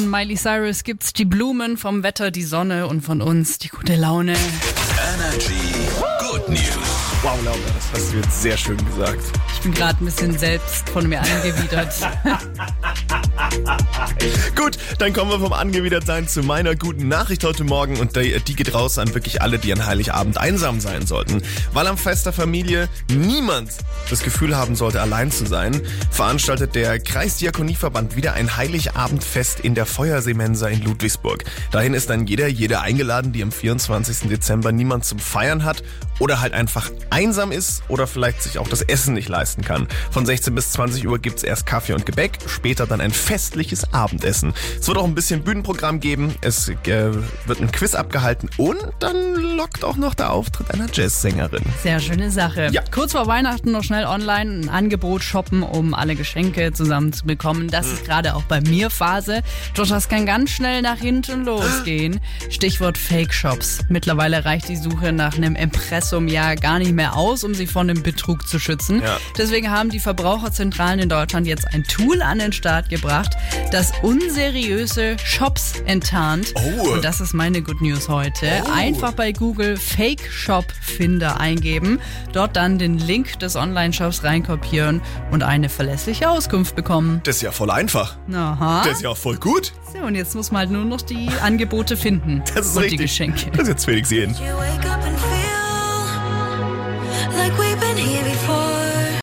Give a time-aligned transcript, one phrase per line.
[0.00, 3.96] Von Miley Cyrus gibt's die Blumen, vom Wetter die Sonne und von uns die gute
[3.96, 4.32] Laune.
[4.32, 5.60] Energy
[6.20, 7.22] Good News.
[7.44, 9.24] Laura, das hast du jetzt sehr schön gesagt.
[9.54, 11.92] Ich bin gerade ein bisschen selbst von mir angewidert.
[14.54, 18.54] Gut, dann kommen wir vom Angewidertsein zu meiner guten Nachricht heute Morgen und die, die
[18.54, 21.40] geht raus an wirklich alle, die an Heiligabend einsam sein sollten.
[21.72, 23.70] Weil am Fest der Familie niemand
[24.10, 25.80] das Gefühl haben sollte, allein zu sein,
[26.10, 31.44] veranstaltet der Kreisdiakonieverband wieder ein Heiligabendfest in der Feuerseemensa in Ludwigsburg.
[31.70, 34.28] Dahin ist dann jeder, jede eingeladen, die am 24.
[34.28, 35.82] Dezember niemand zum Feiern hat
[36.18, 39.88] oder halt einfach einsam ist oder vielleicht sich auch das Essen nicht leisten kann.
[40.10, 44.52] Von 16 bis 20 Uhr gibt's erst Kaffee und Gebäck, später dann ein festliches Abendessen.
[44.78, 46.74] Es wird auch ein bisschen Bühnenprogramm geben, es äh,
[47.46, 51.62] wird ein Quiz abgehalten und dann lockt auch noch der Auftritt einer Jazzsängerin.
[51.82, 52.68] Sehr schöne Sache.
[52.72, 52.82] Ja.
[52.90, 57.68] Kurz vor Weihnachten noch schnell online ein Angebot shoppen, um alle Geschenke zusammenzubekommen.
[57.68, 59.42] Das ist gerade auch bei mir Phase.
[59.74, 62.20] Doch das kann ganz schnell nach hinten losgehen.
[62.48, 63.80] Stichwort Fake Shops.
[63.88, 67.82] Mittlerweile reicht die Suche nach einem Impressum ja gar nicht mehr aus, um sich vor
[67.82, 69.02] einem Betrug zu schützen.
[69.02, 69.18] Ja.
[69.36, 73.36] Deswegen haben die Verbraucherzentralen in Deutschland jetzt ein Tool an den Start gebracht,
[73.70, 76.54] das unseriöse Shops enttarnt.
[76.56, 76.90] Oh.
[76.92, 78.46] Und das ist meine Good News heute.
[78.66, 78.70] Oh.
[78.72, 82.00] Einfach bei Google Fake Shop Finder eingeben,
[82.32, 87.20] dort dann den Link des Online-Shops reinkopieren und eine verlässliche Auskunft bekommen.
[87.24, 88.16] Das ist ja voll einfach.
[88.32, 88.82] Aha.
[88.84, 89.72] Das ist ja auch voll gut.
[89.92, 92.98] So, und jetzt muss man halt nur noch die Angebote finden Das ist und richtig.
[92.98, 93.50] die Geschenke.
[93.50, 94.34] Das ist jetzt Felix sehen.
[94.34, 95.09] You wake up